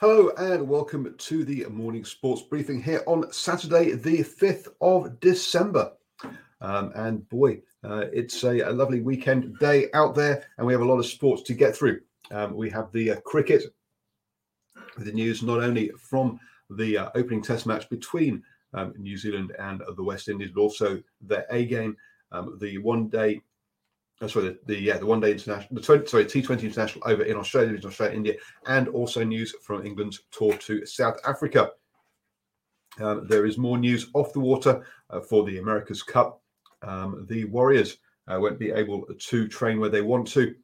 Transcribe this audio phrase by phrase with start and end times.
[0.00, 5.92] Hello and welcome to the morning sports briefing here on Saturday, the 5th of December.
[6.62, 10.80] Um, and boy, uh, it's a, a, lovely weekend day out there, and we have
[10.80, 12.00] a lot of sports to get through.
[12.30, 13.74] Um, we have the uh, cricket,
[14.96, 16.40] the news not only from
[16.70, 21.02] the uh, opening test match between um, New Zealand and the West Indies, but also
[21.20, 21.94] their A game,
[22.32, 23.42] um, the one day
[24.20, 27.22] oh, sorry, the, the, yeah, the one day international, the 20, sorry, T20 international over
[27.22, 28.34] in Australia, in Australia, India,
[28.66, 31.70] and also news from England's tour to South Africa.
[33.00, 36.42] Um, there is more news off the water uh, for the America's Cup.
[36.82, 40.54] Um, the Warriors uh, won't be able to train where they want to.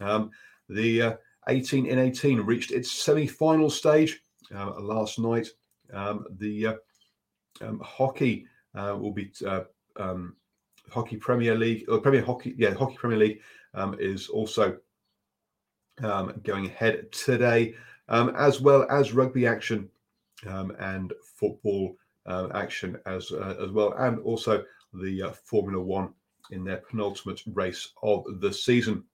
[0.00, 0.30] Um,
[0.68, 1.14] the uh,
[1.48, 4.20] 18 in 18 reached its semi-final stage
[4.54, 5.48] uh, last night.
[5.92, 6.74] Um, the uh,
[7.60, 9.32] um, hockey uh, will be
[9.96, 10.36] um,
[10.90, 13.40] Hockey Premier League or Premier Hockey, yeah, Hockey Premier League
[13.74, 14.78] um, is also
[16.02, 17.74] um, going ahead today,
[18.08, 19.88] um, as well as rugby action
[20.46, 21.96] um, and football
[22.26, 24.64] uh, action as uh, as well, and also
[24.94, 26.12] the uh, Formula One
[26.50, 29.04] in their penultimate race of the season.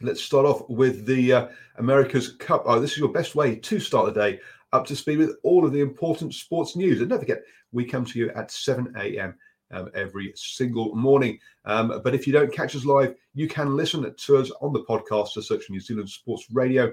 [0.00, 2.64] Let's start off with the uh, America's Cup.
[2.66, 4.40] Oh, this is your best way to start the day
[4.72, 7.00] up to speed with all of the important sports news.
[7.00, 7.42] And don't forget,
[7.72, 9.34] we come to you at 7 a.m
[9.72, 11.38] um, every single morning.
[11.64, 14.84] Um, but if you don't catch us live, you can listen to us on the
[14.84, 16.92] podcast to search New Zealand Sports Radio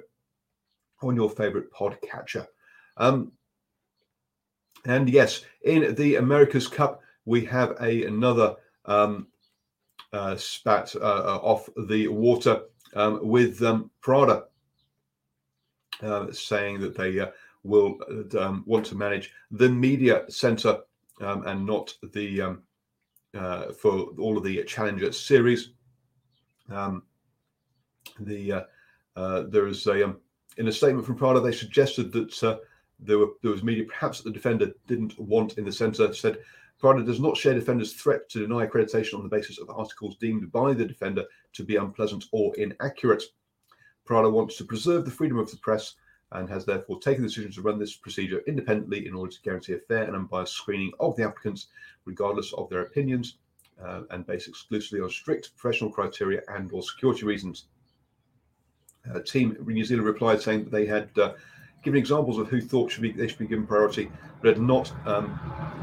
[1.01, 2.47] on your favorite podcatcher.
[2.97, 3.31] Um,
[4.85, 9.28] and yes, in the America's Cup, we have a another um,
[10.13, 12.61] uh, spat uh, uh off the water
[12.96, 14.46] um, with um, Prada
[16.01, 17.28] uh, saying that they uh,
[17.63, 20.79] will uh, um, want to manage the media center
[21.22, 22.63] um, and not the um,
[23.38, 25.72] uh, for all of the Challenger series.
[26.69, 27.03] Um,
[28.19, 28.62] the uh,
[29.16, 30.17] uh, there is a um,
[30.57, 32.57] in a statement from Prada they suggested that uh,
[33.00, 36.13] there were there was media perhaps that the defender didn't want in the centre.
[36.13, 36.40] Said
[36.79, 40.51] Prada does not share defender's threat to deny accreditation on the basis of articles deemed
[40.51, 43.23] by the defender to be unpleasant or inaccurate.
[44.06, 45.96] Prada wants to preserve the freedom of the press
[46.31, 49.73] and has therefore taken the decision to run this procedure independently in order to guarantee
[49.73, 51.67] a fair and unbiased screening of the applicants,
[52.06, 53.38] regardless of their opinions,
[53.84, 57.66] uh, and based exclusively on strict professional criteria and or security reasons.
[59.13, 61.34] Uh, team New Zealand replied saying that they had uh,
[61.84, 64.11] given examples of who thought should be they should be given priority,
[64.41, 65.40] but had not um,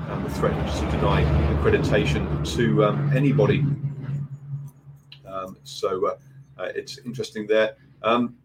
[0.09, 1.25] um, threatened to deny
[1.55, 3.65] accreditation to um, anybody.
[5.27, 6.17] Um, so uh,
[6.59, 7.77] uh, it's interesting there.
[8.03, 8.37] Um,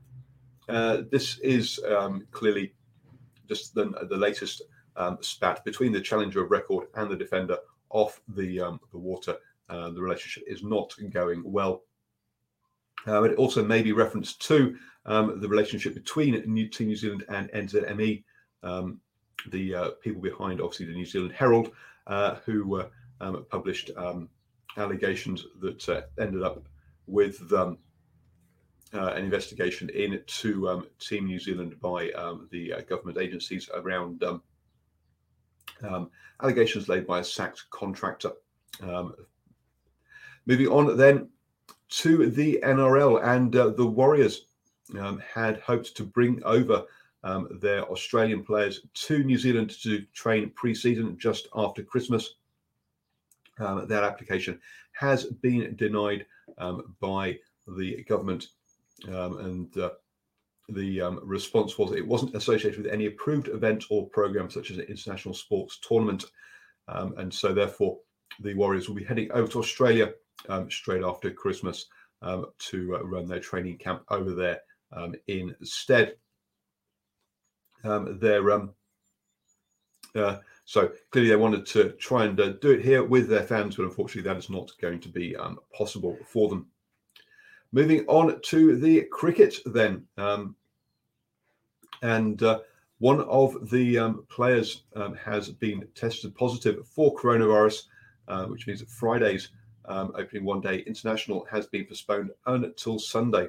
[0.71, 2.73] uh, this is um, clearly
[3.47, 4.61] just the, the latest
[4.95, 7.57] um, spat between the challenger of record and the defender
[7.89, 9.35] off the um, the water.
[9.69, 11.83] Uh, the relationship is not going well.
[13.07, 17.23] Uh, it also may be reference to um, the relationship between New, Team New Zealand
[17.29, 18.23] and NZME,
[18.63, 18.99] um,
[19.49, 21.71] the uh, people behind, obviously, the New Zealand Herald,
[22.07, 22.83] uh, who
[23.21, 23.91] um, published
[24.77, 26.63] allegations that ended up
[27.07, 27.49] with
[28.93, 34.23] uh, an investigation into um, Team New Zealand by um, the uh, government agencies around
[34.23, 34.41] um,
[35.83, 36.11] um
[36.43, 38.31] allegations laid by a sacked contractor.
[38.81, 39.13] Um,
[40.45, 41.29] moving on then
[41.89, 44.47] to the NRL and uh, the Warriors
[44.99, 46.83] um, had hoped to bring over
[47.61, 52.35] their Australian players to New Zealand to train pre-season just after Christmas.
[53.59, 54.59] That application
[54.93, 56.25] has been denied
[56.99, 58.47] by the government,
[59.09, 59.91] um, and uh,
[60.69, 64.77] the um, response was it wasn't associated with any approved event or program such as
[64.77, 66.25] an international sports tournament,
[66.87, 67.97] um, and so therefore
[68.39, 70.13] the Warriors will be heading over to Australia
[70.69, 71.87] straight after Christmas
[72.59, 74.61] to uh, run their training camp over there
[75.27, 76.15] instead
[77.83, 78.73] um, their um,
[80.15, 83.75] uh, so clearly they wanted to try and uh, do it here with their fans,
[83.75, 86.67] but unfortunately that is not going to be um, possible for them.
[87.73, 90.55] Moving on to the cricket then, um,
[92.01, 92.59] and uh,
[92.99, 97.83] one of the um, players um, has been tested positive for coronavirus,
[98.27, 99.49] uh, which means that Friday's
[99.85, 103.47] um, opening one day international has been postponed until Sunday.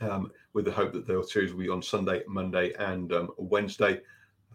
[0.00, 4.00] Um, with the hope that the series will be on Sunday, Monday, and um, Wednesday.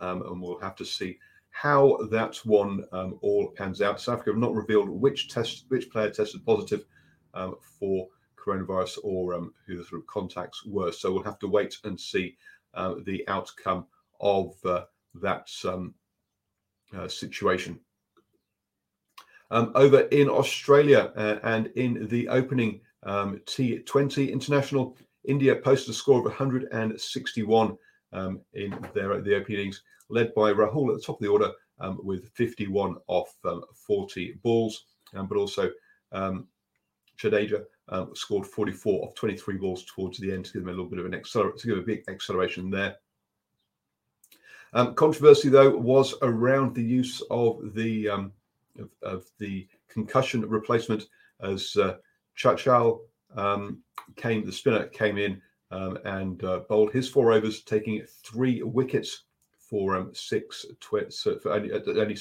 [0.02, 1.18] And we'll have to see
[1.52, 2.84] how that one
[3.22, 4.02] all pans out.
[4.02, 6.86] South Africa have not revealed which test, which player tested positive
[7.80, 8.08] for
[8.38, 10.92] coronavirus or um, who the sort of contacts were.
[10.92, 12.38] So we'll have to wait and see
[12.74, 13.86] uh, the outcome
[14.20, 14.84] of uh,
[15.16, 15.94] that um,
[16.96, 17.80] uh, situation.
[19.52, 26.26] over in Australia uh, and in the opening T20 international, India posted a score of
[26.26, 27.78] 161
[28.14, 31.52] um, in their the opening innings, led by Rahul at the top of the order
[31.80, 35.70] um, with 51 off um, 40 balls, um, but also
[36.12, 36.48] um,
[37.22, 40.90] Jadeja um, scored 44 off 23 balls towards the end to give them a little
[40.90, 42.98] bit of an to give a big acceleration there.
[44.96, 51.08] controversy though was around the use of the of, of, the concussion replacement
[51.42, 51.98] as uh,
[52.38, 53.02] Chahal
[53.36, 53.84] um,
[54.16, 55.42] came the spinner came in
[55.72, 59.24] um, and uh, bowled his four overs, taking three wickets
[59.58, 62.14] for um, six tw- for only, only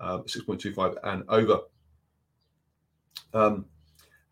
[0.00, 1.60] uh, six point two five and over.
[3.32, 3.66] Um,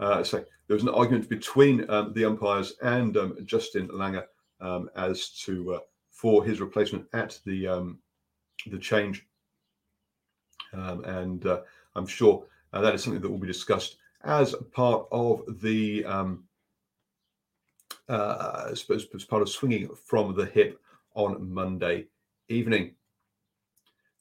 [0.02, 4.24] uh, so there was an argument between um, the umpires and um, Justin Langer
[4.60, 5.78] um, as to uh,
[6.10, 7.98] for his replacement at the um,
[8.66, 9.26] the change,
[10.72, 11.60] um, and uh,
[11.94, 16.44] I'm sure uh, that is something that will be discussed as part of the um,
[18.08, 18.84] uh, as,
[19.14, 20.80] as part of swinging from the hip
[21.14, 22.06] on Monday
[22.48, 22.94] evening.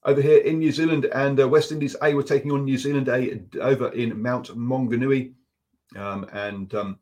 [0.04, 3.08] Over here in New Zealand and uh, West Indies A were taking on New Zealand
[3.08, 5.34] A over in Mount Maunganui,
[5.96, 7.00] um, and um,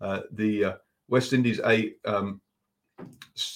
[0.00, 0.74] uh, the uh,
[1.08, 2.40] West Indies A um,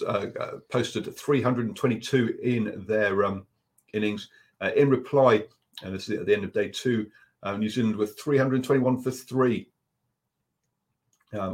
[0.07, 0.27] uh,
[0.71, 3.47] posted 322 in their um,
[3.93, 4.29] innings.
[4.61, 5.45] Uh, in reply,
[5.83, 7.09] and this is at the end of day two,
[7.43, 9.69] um, New Zealand with 321 for three,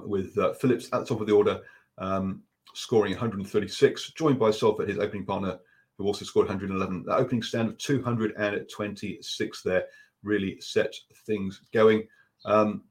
[0.04, 1.62] with uh, Phillips at the top of the order,
[1.96, 2.42] um,
[2.74, 5.58] scoring 136, joined by Salford, his opening partner,
[5.96, 7.04] who also scored 111.
[7.06, 9.86] The opening stand of 226 there
[10.22, 10.94] really set
[11.26, 12.06] things going.
[12.44, 12.84] Um,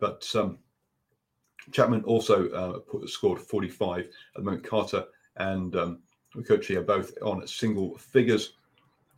[0.00, 0.58] but um,
[1.70, 4.06] Chapman also uh, put, scored 45 at
[4.36, 4.64] the moment.
[4.64, 5.04] Carter
[5.36, 5.98] and um,
[6.34, 8.54] are both on single figures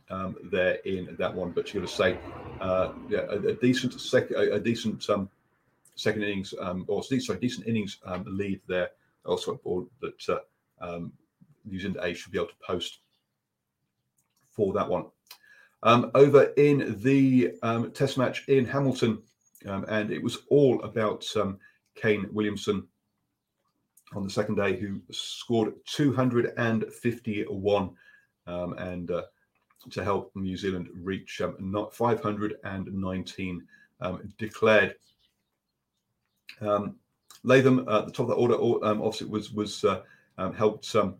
[0.09, 1.51] um, there in that one.
[1.51, 2.17] But you've got to say,
[2.61, 5.29] uh, yeah, a, a decent sec- a, a decent um,
[5.95, 8.91] second innings um, or sorry, decent innings um, lead there.
[9.25, 10.39] Also a ball that uh,
[10.81, 11.11] um,
[11.65, 12.99] New Zealand A should be able to post
[14.51, 15.05] for that one.
[15.85, 19.21] Um, over in the um, Test match in Hamilton,
[19.65, 21.25] and it was all about
[21.95, 22.87] Kane Williamson
[24.13, 27.95] on the second day, who scored 251.
[28.47, 29.23] Um, and uh,
[29.91, 33.67] to help New Zealand reach um, not 519
[34.01, 34.95] um, declared.
[36.61, 36.95] Um,
[37.43, 40.01] Latham at uh, the top of the order, um, obviously was was uh,
[40.37, 41.15] um, helped um,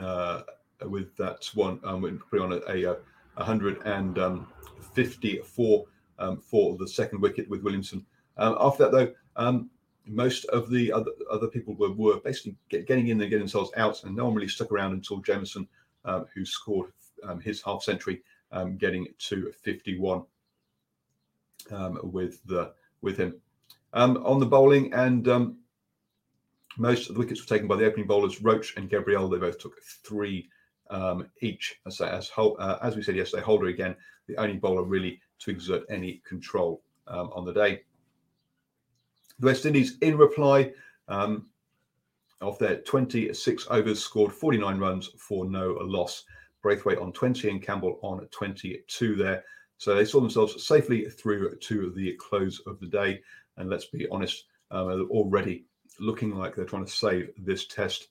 [0.00, 0.42] uh,
[0.82, 2.96] with that one, um, putting on a, a,
[3.36, 5.84] 154
[6.18, 8.04] um, for the second wicket with Williamson.
[8.38, 9.12] after that, though,
[10.06, 13.70] most of the other, other people were, were basically get, getting in and getting themselves
[13.76, 15.66] out, and no one really stuck around until Jamieson,
[16.04, 18.22] uh, who scored um, his half century,
[18.52, 20.24] um, getting to 51
[21.70, 23.40] um, with the with him
[23.92, 24.92] um, on the bowling.
[24.92, 25.58] And um,
[26.76, 29.28] most of the wickets were taken by the opening bowlers, Roach and Gabriel.
[29.28, 30.48] They both took three
[30.90, 31.76] um, each.
[31.86, 35.84] As as, uh, as we said yesterday, Holder again, the only bowler really to exert
[35.88, 37.82] any control on the day.
[39.38, 40.72] The West Indies, in reply,
[41.08, 41.46] um,
[42.40, 46.24] of their 26 overs, scored 49 runs for no loss.
[46.62, 49.44] Braithwaite on 20 and Campbell on 22 there.
[49.76, 53.20] So they saw themselves safely through to the close of the day.
[53.56, 55.66] And let's be honest, um, already
[56.00, 58.08] looking like they're trying to save this test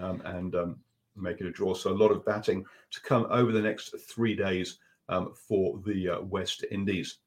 [0.00, 0.76] um, and um,
[1.16, 1.74] make it a draw.
[1.74, 4.78] So a lot of batting to come over the next three days
[5.08, 7.18] um, for the uh, West Indies.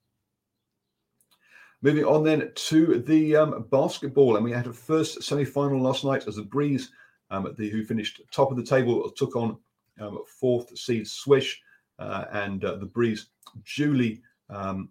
[1.82, 6.28] Moving on then to the um, basketball, and we had a first semi-final last night
[6.28, 6.92] as the Breeze,
[7.30, 9.58] um, the, who finished top of the table, took on
[10.00, 11.62] um, fourth seed Swish,
[12.00, 13.28] uh, and uh, the Breeze
[13.76, 14.90] duly um,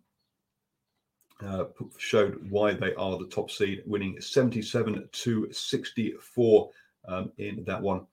[1.44, 1.64] uh,
[1.98, 6.70] showed why they are the top seed, winning 77 to 64
[7.08, 8.06] um, in that one.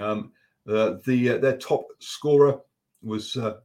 [0.00, 0.32] Um,
[0.68, 2.60] uh, the uh, their top scorer
[3.02, 3.56] was uh,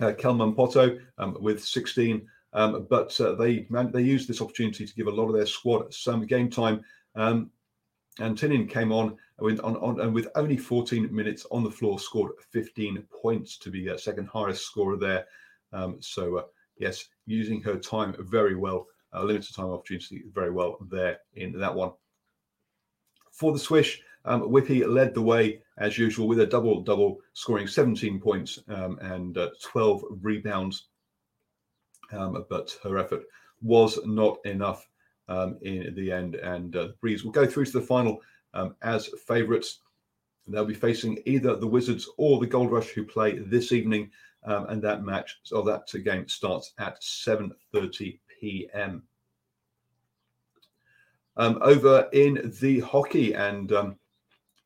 [0.00, 4.86] uh, Kelman Poto um, with 16, um, but uh, they man, they used this opportunity
[4.86, 6.82] to give a lot of their squad some game time.
[7.14, 7.50] Um,
[8.18, 11.98] and Tinin came on with, on, on, and with only 14 minutes on the floor,
[11.98, 15.26] scored 15 points to be a second highest scorer there.
[15.72, 16.42] Um, so uh,
[16.76, 21.74] yes, using her time very well, uh, limited time opportunity very well there in that
[21.74, 21.92] one.
[23.30, 27.66] For the Swish, um, Whippy led the way as usual with a double double, scoring
[27.66, 30.88] 17 points um, and uh, 12 rebounds.
[32.12, 33.22] Um, but her effort
[33.62, 34.88] was not enough
[35.28, 38.20] um, in the end, and uh, the Breeze will go through to the final
[38.52, 39.78] um, as favourites.
[40.48, 44.10] They'll be facing either the Wizards or the Gold Rush, who play this evening,
[44.44, 49.02] um, and that match, so that game starts at 7:30 p.m.
[51.36, 53.96] Um, over in the hockey and um,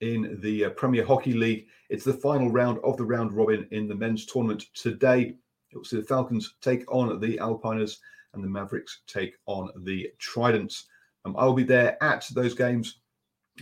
[0.01, 3.87] in the uh, Premier Hockey League, it's the final round of the round robin in
[3.87, 5.37] the men's tournament today.
[5.71, 7.99] You'll see the Falcons take on the Alpiners
[8.33, 10.85] and the Mavericks take on the Tridents.
[11.25, 13.01] Um, I will be there at those games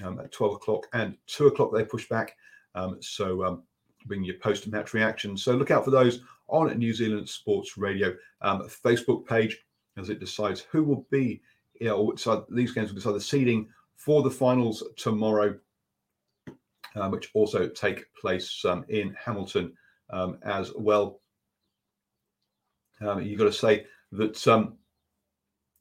[0.02, 1.72] um, at 12 o'clock and 2 o'clock.
[1.72, 2.36] They push back.
[2.74, 3.62] Um, so um,
[4.06, 5.36] bring your post match reaction.
[5.36, 9.58] So look out for those on New Zealand Sports Radio Facebook page
[9.96, 11.42] as it decides who will be,
[11.80, 12.14] you know,
[12.50, 15.58] these games will decide the seeding for the finals tomorrow,
[16.96, 19.72] uh, which also take place um, in Hamilton
[20.10, 21.20] um, as well.
[23.00, 24.76] Um, you've got to say that um,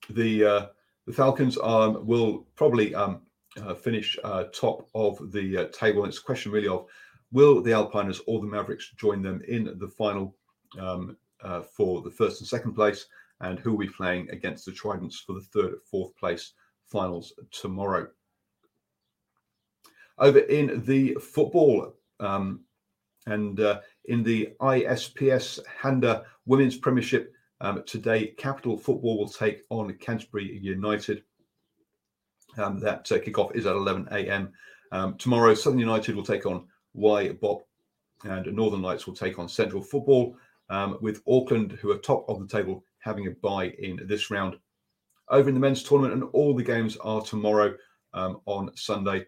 [0.09, 0.65] the uh,
[1.05, 6.05] the Falcons will probably uh, finish uh, top of the uh, table.
[6.05, 6.85] It's a question really of
[7.31, 10.35] will the Alpiners or the Mavericks join them in the final
[10.79, 13.07] um, uh, for the first and second place,
[13.41, 16.53] and who will be playing against the Tridents for the third, fourth place
[16.85, 18.07] finals tomorrow.
[20.17, 22.61] Over in the football um,
[23.25, 29.93] and uh, in the ISPS Handa Women's Premiership um, today, Capital Football will take on
[29.93, 31.23] Canterbury United.
[32.57, 34.51] Um, that uh, kickoff is at 11 a.m.
[34.91, 36.67] Um, tomorrow, Southern United will take on
[36.97, 37.61] WaiBOP
[38.23, 40.35] and Northern Lights will take on Central Football,
[40.69, 44.57] um, with Auckland, who are top of the table, having a bye in this round.
[45.29, 47.75] Over in the men's tournament, and all the games are tomorrow
[48.13, 49.25] um, on Sunday.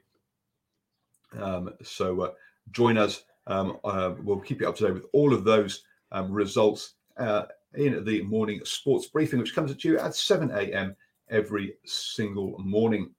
[1.40, 2.32] Um, so uh,
[2.72, 3.24] join us.
[3.48, 7.44] Um, uh, we'll keep you up to date with all of those um, results uh,
[7.76, 10.96] in the morning sports briefing, which comes at you at 7 a.m.
[11.30, 13.12] every single morning.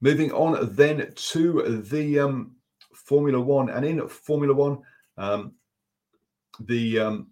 [0.00, 2.52] Moving on then to the um,
[2.92, 3.70] Formula One.
[3.70, 4.78] And in Formula One,
[5.16, 5.52] um,
[6.60, 7.26] the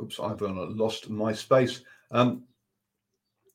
[0.00, 1.80] oops, I've lost my space.
[2.10, 2.44] Um,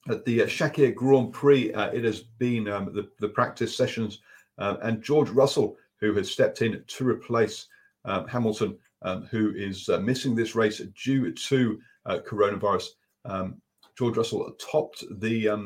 [0.09, 4.19] at the uh, Sakhir Grand Prix, uh, it has been um, the, the practice sessions,
[4.57, 7.67] um, and George Russell, who has stepped in to replace
[8.05, 12.87] um, Hamilton, um, who is uh, missing this race due to uh, coronavirus.
[13.25, 13.61] Um,
[13.97, 15.57] George Russell topped the uh,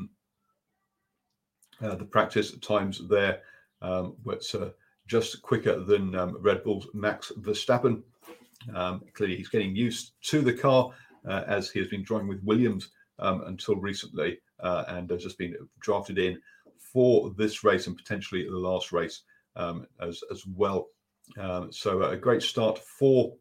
[1.96, 3.42] the practice times there,
[3.82, 4.70] um, but uh,
[5.08, 8.02] just quicker than Red Bull's Max Verstappen.
[8.74, 10.92] Um, clearly, he's getting used to the car
[11.28, 12.90] uh, as he has been driving with Williams
[13.20, 16.40] um, until recently uh, and has just been drafted in
[16.80, 19.24] for this race and potentially the last race
[19.56, 20.88] um, as, as well.
[21.38, 23.34] Um, so, a great start for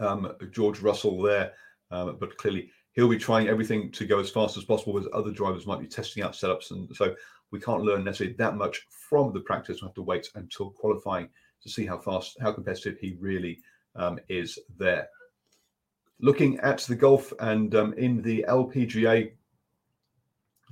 [0.00, 1.52] um, George Russell there,
[1.90, 5.66] but clearly, he'll be trying everything to go as fast as possible as other drivers
[5.66, 7.14] might be testing out setups and so
[7.52, 9.80] we can't learn necessarily that much from the practice.
[9.80, 11.28] We have to wait until qualifying
[11.66, 13.60] to see how fast, how competitive he really
[13.94, 15.08] um, is there.
[16.20, 19.32] Looking at the golf and um, in the LPGA,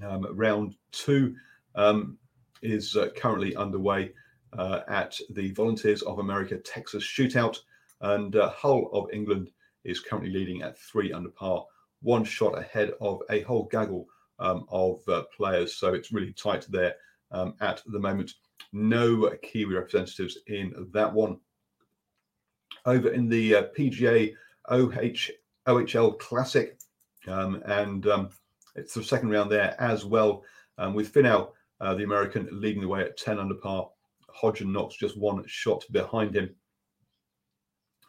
[0.02, 1.36] um, round two
[1.74, 2.18] um,
[2.62, 4.12] is uh, currently underway
[4.56, 7.58] uh, at the Volunteers of America Texas Shootout,
[8.00, 9.50] and uh, Hull of England
[9.84, 11.64] is currently leading at three under par,
[12.02, 14.06] one shot ahead of a whole gaggle
[14.38, 15.76] um, of uh, players.
[15.76, 16.94] So it's really tight there
[17.30, 18.34] um, at the moment.
[18.72, 21.38] No Kiwi representatives in that one.
[22.86, 24.34] Over in the uh, PGA
[24.68, 25.30] OH,
[25.66, 26.78] OHL Classic,
[27.26, 28.28] um, and um,
[28.74, 30.42] it's the second round there as well.
[30.76, 33.88] Um, with Finau, uh, the American, leading the way at 10 under par.
[34.30, 36.50] Hodge and Knox just one shot behind him.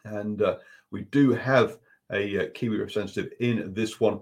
[0.04, 0.56] And uh,
[0.90, 1.78] we do have
[2.12, 4.20] a uh, Kiwi representative in this one.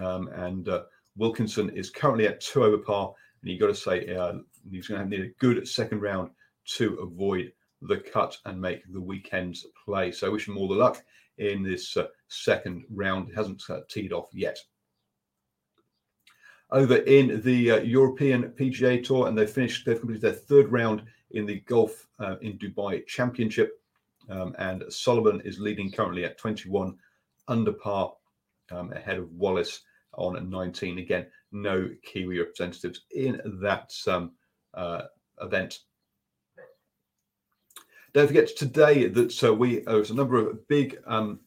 [0.00, 0.84] Um, and uh,
[1.16, 3.12] Wilkinson is currently at two over par.
[3.42, 4.34] And you've got to say uh,
[4.70, 6.30] he's going to need a good second round
[6.76, 7.52] to avoid
[7.82, 10.10] the cut and make the weekend's play.
[10.12, 11.02] So I wish him all the luck
[11.38, 13.28] in this uh, second round.
[13.28, 14.58] It hasn't uh, teed off yet.
[16.70, 19.86] Over in the uh, European PGA Tour, and they finished.
[19.86, 23.80] They've completed their third round in the Golf uh, in Dubai Championship,
[24.28, 26.96] um, and Sullivan is leading currently at 21
[27.46, 28.14] under par,
[28.72, 29.82] um, ahead of Wallace
[30.14, 30.98] on 19.
[30.98, 34.32] Again, no Kiwi representatives in that um,
[34.74, 35.02] uh,
[35.40, 35.80] event.
[38.12, 41.40] Don't forget today that uh, we uh, there's a number of big um,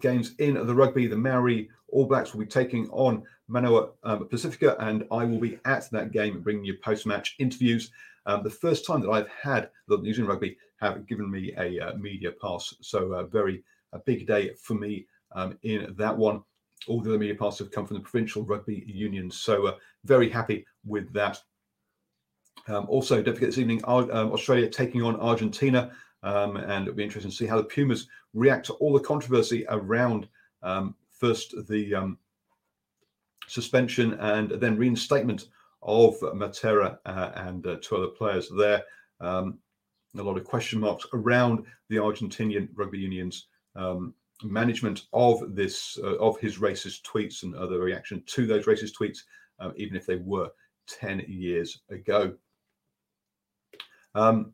[0.00, 1.06] games in the rugby.
[1.06, 5.58] The Maori All Blacks will be taking on Moana um, Pasifika, and I will be
[5.64, 7.90] at that game bringing you post-match interviews.
[8.26, 11.80] Um, the first time that I've had the New Zealand Rugby have given me a
[11.80, 16.42] uh, media pass, so a very a big day for me um, in that one.
[16.88, 20.28] All the other media passes have come from the provincial rugby unions, so uh, very
[20.28, 21.40] happy with that.
[22.68, 25.92] Um, also, don't forget this evening, um, Australia taking on Argentina.
[26.22, 29.64] Um, and it'll be interesting to see how the Pumas react to all the controversy
[29.68, 30.28] around
[30.62, 32.18] um, first the um,
[33.46, 35.48] suspension and then reinstatement
[35.82, 38.82] of Matera uh, and uh, two other players there.
[39.20, 39.58] Um,
[40.18, 43.46] a lot of question marks around the Argentinian rugby union's
[44.42, 49.18] management of this uh, of his racist tweets and other reaction to those racist tweets,
[49.60, 50.50] uh, even if they were
[50.88, 52.34] 10 years ago
[54.16, 54.52] um,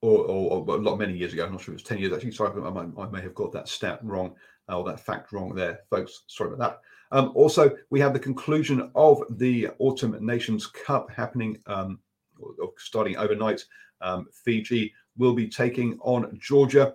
[0.00, 1.44] or, or, or, a lot many years ago.
[1.44, 2.32] I'm not sure if it was 10 years actually.
[2.32, 4.34] Sorry, I, I may have got that stat wrong
[4.68, 6.24] uh, or that fact wrong there, folks.
[6.26, 7.16] Sorry about that.
[7.16, 11.98] Um, also, we have the conclusion of the Autumn Nations Cup happening, um,
[12.38, 13.64] or, starting overnight.
[14.00, 16.94] Um, Fiji will be taking on Georgia.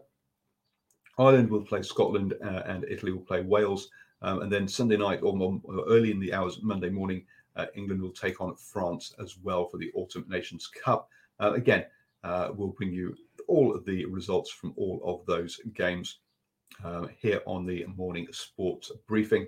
[1.18, 3.90] Ireland will play Scotland uh, and Italy will play Wales.
[4.22, 7.24] Um, and then Sunday night or, or, early in the hours, Monday morning,
[7.56, 11.10] uh, England will take on France as well for the Autumn Nations Cup.
[11.40, 11.86] Uh, again,
[12.24, 13.16] uh, we'll bring you
[13.48, 16.20] all of the results from all of those games
[16.84, 19.48] uh, here on the morning sports briefing.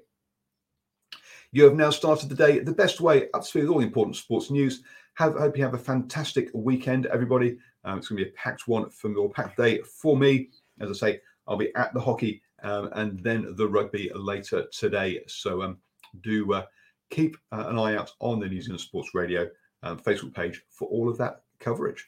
[1.52, 3.86] You have now started the day the best way up to speed with all the
[3.86, 4.84] important sports news.
[5.16, 7.58] Have, hope you have a fantastic weekend, everybody.
[7.84, 10.50] Um, it's going to be a packed one for me, or packed day for me.
[10.80, 15.22] As I say, I'll be at the hockey um, and then the rugby later today.
[15.28, 15.78] So um,
[16.22, 16.66] do uh,
[17.10, 19.50] keep uh, an eye out on the New Zealand Sports Radio
[19.84, 22.08] um, Facebook page for all of that coverage.